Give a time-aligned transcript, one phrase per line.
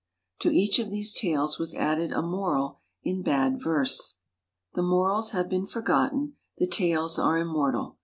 [0.39, 4.15] To each of these tales was added a moral in bad verse.
[4.73, 7.99] The morals have been forgotten, the tales are immortal.